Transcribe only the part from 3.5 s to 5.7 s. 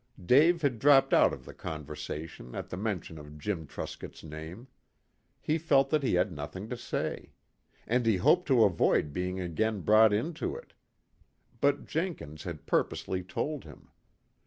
Truscott's name. He